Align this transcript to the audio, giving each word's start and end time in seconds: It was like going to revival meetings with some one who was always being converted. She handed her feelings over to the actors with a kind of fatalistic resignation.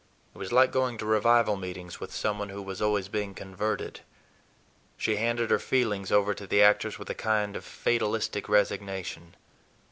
It 0.33 0.39
was 0.39 0.51
like 0.51 0.71
going 0.71 0.97
to 0.97 1.05
revival 1.05 1.55
meetings 1.57 1.99
with 1.99 2.11
some 2.11 2.39
one 2.39 2.49
who 2.49 2.63
was 2.63 2.81
always 2.81 3.07
being 3.07 3.35
converted. 3.35 3.99
She 4.97 5.17
handed 5.17 5.51
her 5.51 5.59
feelings 5.59 6.11
over 6.11 6.33
to 6.33 6.47
the 6.47 6.63
actors 6.63 6.97
with 6.97 7.11
a 7.11 7.13
kind 7.13 7.55
of 7.55 7.63
fatalistic 7.63 8.49
resignation. 8.49 9.35